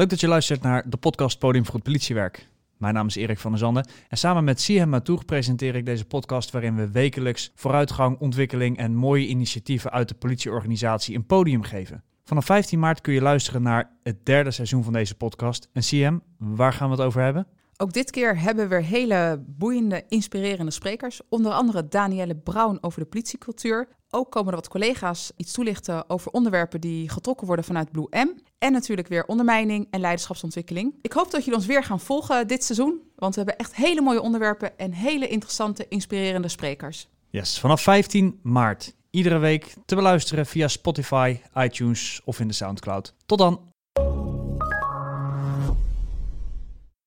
[0.00, 2.48] Leuk dat je luistert naar de podcast Podium voor het Politiewerk.
[2.76, 6.04] Mijn naam is Erik van der Zanden en samen met Sihem Matoeg presenteer ik deze
[6.04, 12.02] podcast waarin we wekelijks vooruitgang, ontwikkeling en mooie initiatieven uit de politieorganisatie een podium geven.
[12.24, 15.68] Vanaf 15 maart kun je luisteren naar het derde seizoen van deze podcast.
[15.72, 17.46] En Sihem, waar gaan we het over hebben?
[17.82, 21.20] Ook dit keer hebben we weer hele boeiende, inspirerende sprekers.
[21.28, 23.88] Onder andere Danielle Brown over de politiecultuur.
[24.10, 28.28] Ook komen er wat collega's iets toelichten over onderwerpen die getrokken worden vanuit Blue M.
[28.58, 30.94] En natuurlijk weer ondermijning en leiderschapsontwikkeling.
[31.02, 33.00] Ik hoop dat jullie ons weer gaan volgen dit seizoen.
[33.16, 37.08] Want we hebben echt hele mooie onderwerpen en hele interessante, inspirerende sprekers.
[37.30, 38.94] Yes, vanaf 15 maart.
[39.10, 43.14] Iedere week te beluisteren via Spotify, iTunes of in de Soundcloud.
[43.26, 43.68] Tot dan!